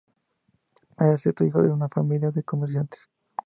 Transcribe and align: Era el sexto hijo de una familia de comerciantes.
Era 0.97 1.11
el 1.11 1.19
sexto 1.19 1.43
hijo 1.45 1.61
de 1.61 1.69
una 1.69 1.87
familia 1.87 2.31
de 2.31 2.41
comerciantes. 2.41 3.07